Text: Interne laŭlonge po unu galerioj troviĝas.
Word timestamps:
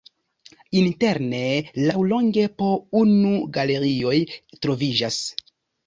Interne 0.79 1.41
laŭlonge 1.91 2.47
po 2.63 2.73
unu 3.05 3.37
galerioj 3.61 4.19
troviĝas. 4.33 5.25